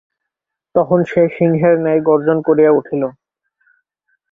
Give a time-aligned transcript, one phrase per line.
[0.75, 3.03] তখন সে সিংহের ন্যায় গর্জন করিয়া উঠিল।